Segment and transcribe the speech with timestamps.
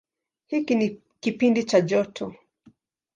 [0.47, 2.35] Hiki ni kipindi cha joto.